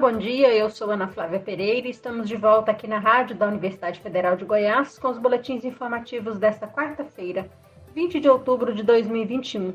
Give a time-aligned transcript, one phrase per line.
[0.00, 0.50] bom dia.
[0.54, 4.34] Eu sou Ana Flávia Pereira e estamos de volta aqui na rádio da Universidade Federal
[4.34, 7.46] de Goiás com os boletins informativos desta quarta-feira,
[7.94, 9.74] 20 de outubro de 2021.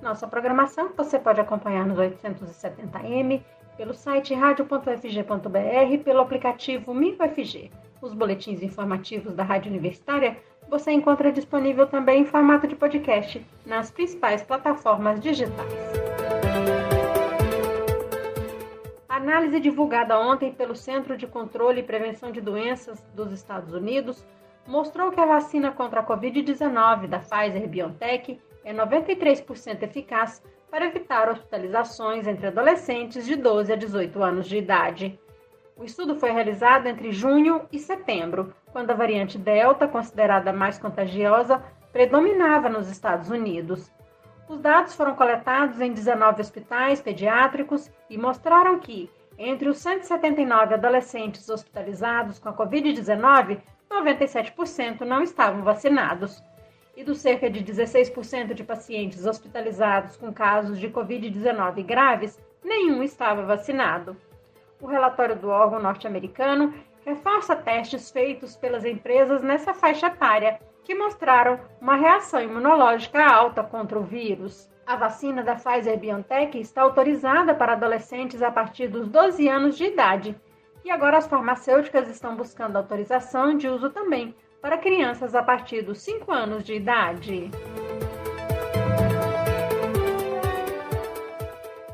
[0.00, 3.42] Nossa programação você pode acompanhar nos 870m,
[3.76, 7.70] pelo site radio.fg.br, pelo aplicativo MinFG.
[8.00, 10.38] Os boletins informativos da Rádio Universitária
[10.70, 16.17] você encontra disponível também em formato de podcast nas principais plataformas digitais.
[19.18, 24.24] Análise divulgada ontem pelo Centro de Controle e Prevenção de Doenças dos Estados Unidos
[24.66, 32.26] mostrou que a vacina contra a Covid-19 da Pfizer-BioNTech é 93% eficaz para evitar hospitalizações
[32.26, 35.18] entre adolescentes de 12 a 18 anos de idade.
[35.76, 41.62] O estudo foi realizado entre junho e setembro, quando a variante Delta, considerada mais contagiosa,
[41.92, 43.90] predominava nos Estados Unidos.
[44.48, 51.50] Os dados foram coletados em 19 hospitais pediátricos e mostraram que, entre os 179 adolescentes
[51.50, 53.60] hospitalizados com a Covid-19,
[53.90, 56.42] 97% não estavam vacinados.
[56.96, 63.42] E dos cerca de 16% de pacientes hospitalizados com casos de Covid-19 graves, nenhum estava
[63.42, 64.16] vacinado.
[64.80, 66.72] O relatório do órgão norte-americano
[67.04, 70.58] reforça testes feitos pelas empresas nessa faixa etária
[70.88, 74.70] que mostraram uma reação imunológica alta contra o vírus.
[74.86, 80.34] A vacina da Pfizer-BioNTech está autorizada para adolescentes a partir dos 12 anos de idade.
[80.82, 85.98] E agora as farmacêuticas estão buscando autorização de uso também para crianças a partir dos
[85.98, 87.50] 5 anos de idade.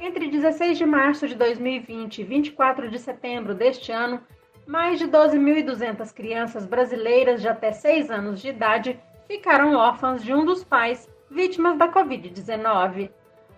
[0.00, 4.20] Entre 16 de março de 2020 e 24 de setembro deste ano,
[4.66, 10.44] mais de 12.200 crianças brasileiras de até 6 anos de idade ficaram órfãs de um
[10.44, 13.10] dos pais vítimas da Covid-19.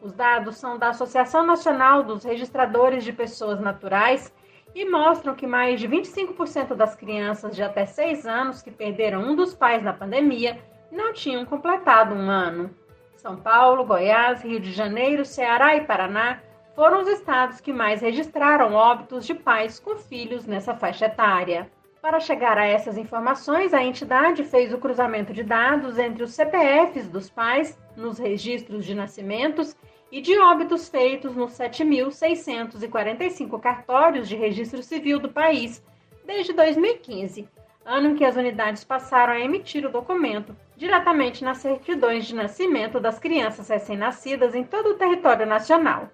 [0.00, 4.32] Os dados são da Associação Nacional dos Registradores de Pessoas Naturais
[4.74, 9.34] e mostram que mais de 25% das crianças de até 6 anos que perderam um
[9.34, 10.58] dos pais na pandemia
[10.90, 12.70] não tinham completado um ano.
[13.16, 16.40] São Paulo, Goiás, Rio de Janeiro, Ceará e Paraná
[16.78, 21.68] foram os estados que mais registraram óbitos de pais com filhos nessa faixa etária.
[22.00, 27.08] Para chegar a essas informações, a entidade fez o cruzamento de dados entre os CPFs
[27.08, 29.76] dos pais nos registros de nascimentos
[30.12, 35.84] e de óbitos feitos nos 7.645 cartórios de registro civil do país
[36.24, 37.48] desde 2015,
[37.84, 43.00] ano em que as unidades passaram a emitir o documento diretamente nas certidões de nascimento
[43.00, 46.08] das crianças recém-nascidas em todo o território nacional.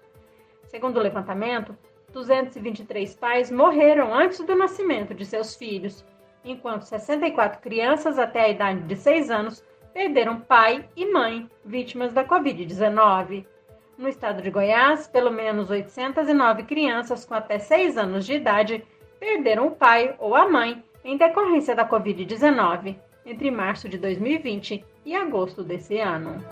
[0.75, 1.73] Segundo o levantamento,
[2.11, 6.03] 223 pais morreram antes do nascimento de seus filhos,
[6.43, 9.63] enquanto 64 crianças até a idade de 6 anos
[9.93, 13.45] perderam pai e mãe vítimas da Covid-19.
[13.97, 18.83] No estado de Goiás, pelo menos 809 crianças com até 6 anos de idade
[19.17, 25.15] perderam o pai ou a mãe em decorrência da Covid-19 entre março de 2020 e
[25.15, 26.43] agosto desse ano.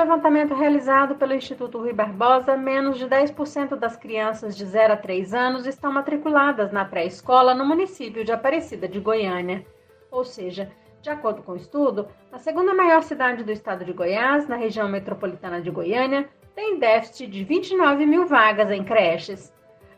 [0.00, 5.34] Levantamento realizado pelo Instituto Rui Barbosa, menos de 10% das crianças de 0 a 3
[5.34, 9.64] anos estão matriculadas na pré-escola no município de Aparecida de Goiânia.
[10.10, 10.72] Ou seja,
[11.02, 14.88] de acordo com o estudo, a segunda maior cidade do estado de Goiás, na região
[14.88, 19.52] metropolitana de Goiânia, tem déficit de 29 mil vagas em creches.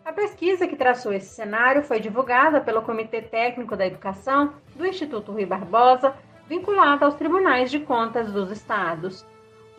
[0.05, 5.31] A pesquisa que traçou esse cenário foi divulgada pelo Comitê Técnico da Educação do Instituto
[5.31, 6.13] Rui Barbosa,
[6.49, 9.25] vinculado aos tribunais de contas dos estados.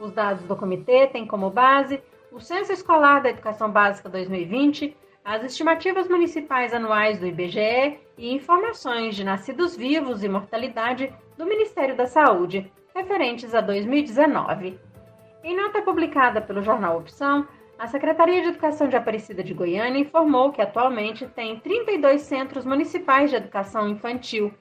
[0.03, 5.45] Os dados do comitê têm como base o Censo Escolar da Educação Básica 2020, as
[5.45, 12.05] estimativas municipais anuais do IBGE e informações de nascidos vivos e mortalidade do Ministério da
[12.05, 14.77] Saúde, referentes a 2019.
[15.41, 17.47] Em nota publicada pelo jornal Opção,
[17.79, 23.29] a Secretaria de Educação de Aparecida de Goiânia informou que atualmente tem 32 centros municipais
[23.29, 24.53] de educação infantil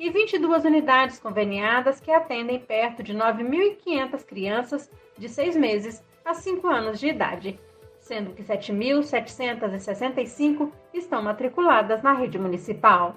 [0.00, 6.66] e 22 unidades conveniadas que atendem perto de 9.500 crianças de 6 meses a 5
[6.66, 7.60] anos de idade,
[7.98, 13.14] sendo que 7.765 estão matriculadas na rede municipal.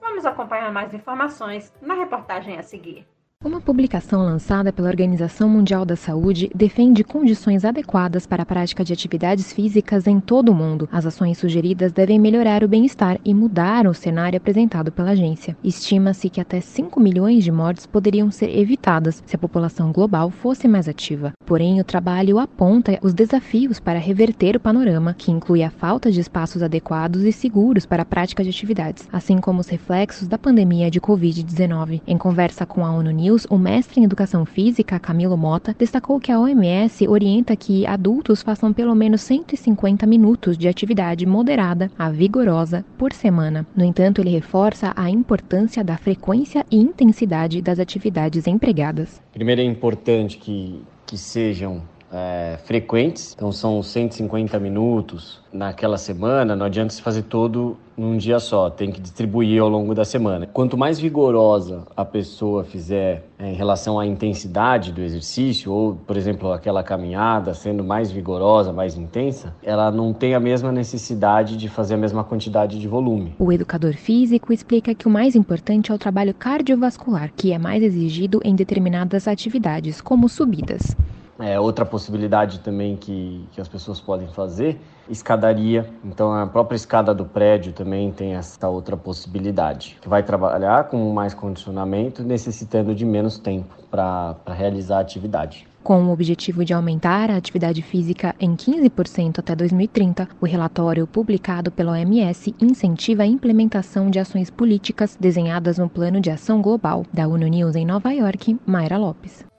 [0.00, 3.06] Vamos acompanhar mais informações na reportagem a seguir.
[3.44, 8.92] Uma publicação lançada pela Organização Mundial da Saúde defende condições adequadas para a prática de
[8.92, 10.88] atividades físicas em todo o mundo.
[10.92, 15.56] As ações sugeridas devem melhorar o bem-estar e mudar o cenário apresentado pela agência.
[15.62, 20.68] Estima-se que até 5 milhões de mortes poderiam ser evitadas se a população global fosse
[20.68, 21.32] mais ativa.
[21.44, 26.20] Porém, o trabalho aponta os desafios para reverter o panorama, que inclui a falta de
[26.20, 30.88] espaços adequados e seguros para a prática de atividades, assim como os reflexos da pandemia
[30.88, 32.02] de Covid-19.
[32.06, 36.20] Em conversa com a ONU News, News, o mestre em Educação Física, Camilo Mota, destacou
[36.20, 42.10] que a OMS orienta que adultos façam pelo menos 150 minutos de atividade moderada a
[42.10, 43.66] vigorosa por semana.
[43.74, 49.22] No entanto, ele reforça a importância da frequência e intensidade das atividades empregadas.
[49.32, 51.82] Primeiro é importante que, que sejam
[52.12, 58.38] é, frequentes, então são 150 minutos naquela semana, não adianta se fazer todo num dia
[58.38, 60.46] só, tem que distribuir ao longo da semana.
[60.46, 66.16] Quanto mais vigorosa a pessoa fizer é, em relação à intensidade do exercício, ou, por
[66.16, 71.68] exemplo, aquela caminhada sendo mais vigorosa, mais intensa, ela não tem a mesma necessidade de
[71.68, 73.34] fazer a mesma quantidade de volume.
[73.38, 77.82] O educador físico explica que o mais importante é o trabalho cardiovascular, que é mais
[77.82, 80.96] exigido em determinadas atividades, como subidas.
[81.42, 84.80] É, outra possibilidade também que, que as pessoas podem fazer,
[85.10, 85.90] escadaria.
[86.04, 89.98] Então a própria escada do prédio também tem essa outra possibilidade.
[90.00, 95.66] Que vai trabalhar com mais condicionamento, necessitando de menos tempo para realizar a atividade.
[95.82, 101.72] Com o objetivo de aumentar a atividade física em 15% até 2030, o relatório publicado
[101.72, 107.04] pela OMS incentiva a implementação de ações políticas desenhadas no Plano de Ação Global.
[107.12, 109.51] Da ONU News em Nova York, Mayra Lopes.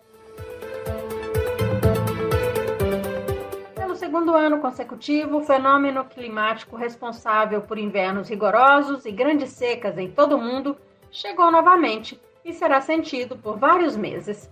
[4.14, 10.36] Segundo ano consecutivo, o fenômeno climático responsável por invernos rigorosos e grandes secas em todo
[10.36, 10.78] o mundo
[11.10, 14.52] chegou novamente e será sentido por vários meses.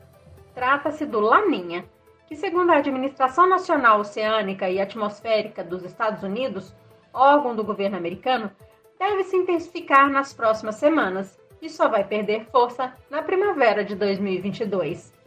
[0.56, 1.86] Trata-se do Laninha,
[2.26, 6.74] que, segundo a Administração Nacional Oceânica e Atmosférica dos Estados Unidos,
[7.14, 8.50] órgão do governo americano,
[8.98, 15.21] deve se intensificar nas próximas semanas e só vai perder força na primavera de 2022.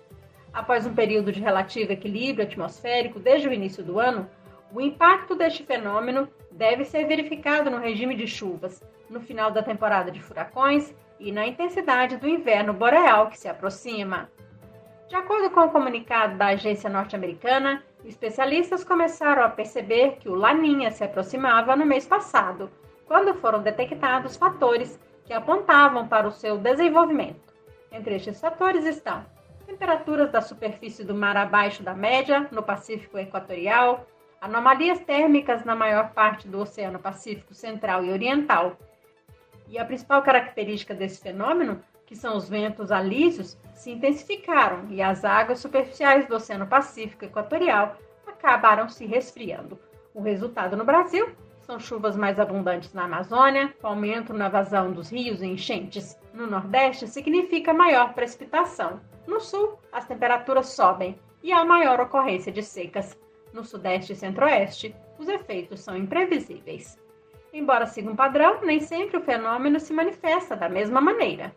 [0.55, 4.31] Após um período de relativo equilíbrio atmosférico desde o início do ano,
[4.73, 8.81] o impacto deste fenômeno deve ser verificado no regime de chuvas,
[9.11, 14.31] no final da temporada de furacões e na intensidade do inverno boreal que se aproxima.
[15.09, 20.93] De acordo com o comunicado da agência norte-americana, especialistas começaram a perceber que o Laninha
[20.93, 22.70] se aproximava no mês passado,
[23.06, 27.53] quando foram detectados fatores que apontavam para o seu desenvolvimento.
[27.91, 29.33] Entre estes fatores estão
[29.74, 34.06] temperaturas da superfície do mar abaixo da média no Pacífico Equatorial,
[34.40, 38.78] anomalias térmicas na maior parte do Oceano Pacífico Central e Oriental.
[39.69, 45.24] E a principal característica desse fenômeno, que são os ventos alísios, se intensificaram e as
[45.24, 49.76] águas superficiais do Oceano Pacífico Equatorial acabaram se resfriando.
[50.14, 51.34] O resultado no Brasil
[51.65, 56.19] são chuvas mais abundantes na Amazônia, aumento na vazão dos rios e enchentes.
[56.33, 59.01] No Nordeste, significa maior precipitação.
[59.27, 63.19] No Sul, as temperaturas sobem e há maior ocorrência de secas.
[63.53, 67.01] No Sudeste e Centro-Oeste, os efeitos são imprevisíveis.
[67.53, 71.55] Embora siga um padrão, nem sempre o fenômeno se manifesta da mesma maneira.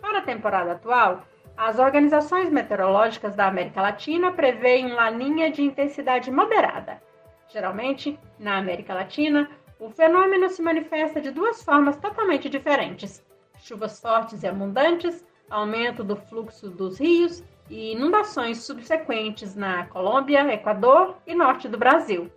[0.00, 1.22] Para a temporada atual,
[1.56, 7.00] as organizações meteorológicas da América Latina preveem laninha de intensidade moderada,
[7.48, 9.48] Geralmente, na América Latina,
[9.78, 13.24] o fenômeno se manifesta de duas formas totalmente diferentes:
[13.60, 21.16] chuvas fortes e abundantes, aumento do fluxo dos rios e inundações subsequentes na Colômbia, Equador
[21.26, 22.30] e norte do Brasil,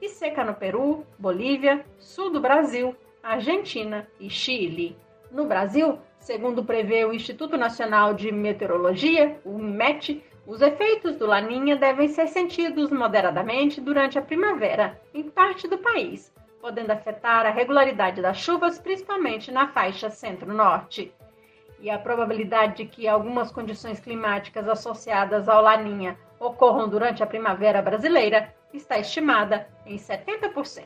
[0.00, 4.96] e seca no Peru, Bolívia, sul do Brasil, Argentina e Chile.
[5.30, 11.74] No Brasil, segundo prevê o Instituto Nacional de Meteorologia, o IMET, Os efeitos do Laninha
[11.74, 18.20] devem ser sentidos moderadamente durante a primavera em parte do país, podendo afetar a regularidade
[18.20, 21.10] das chuvas, principalmente na faixa centro-norte.
[21.80, 27.80] E a probabilidade de que algumas condições climáticas associadas ao Laninha ocorram durante a primavera
[27.80, 30.84] brasileira está estimada em 70%.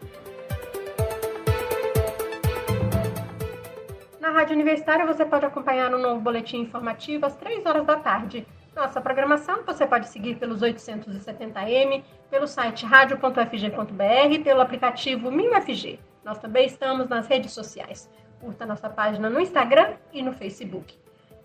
[4.20, 8.46] Na Rádio Universitária você pode acompanhar um novo boletim informativo às 3 horas da tarde.
[8.78, 15.98] Nossa programação você pode seguir pelos 870m, pelo site radio.fg.br, pelo aplicativo MinFG.
[16.24, 18.08] Nós também estamos nas redes sociais.
[18.40, 20.96] Curta nossa página no Instagram e no Facebook.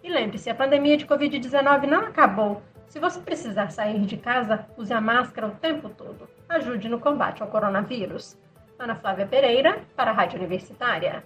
[0.04, 2.62] E lembre-se, a pandemia de Covid-19 não acabou.
[2.86, 6.30] Se você precisar sair de casa, use a máscara o tempo todo.
[6.48, 8.38] Ajude no combate ao coronavírus.
[8.78, 11.24] Ana Flávia Pereira, para a Rádio Universitária.